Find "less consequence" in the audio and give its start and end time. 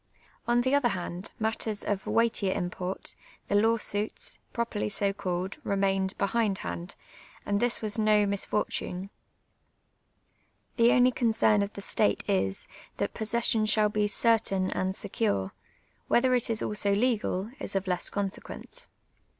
17.85-18.87